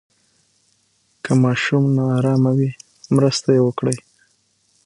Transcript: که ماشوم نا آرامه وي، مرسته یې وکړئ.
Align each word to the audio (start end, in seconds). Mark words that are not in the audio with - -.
که 1.23 1.31
ماشوم 1.41 1.83
نا 1.95 2.03
آرامه 2.17 2.51
وي، 2.57 2.69
مرسته 3.15 3.49
یې 3.55 3.61
وکړئ. 3.63 3.97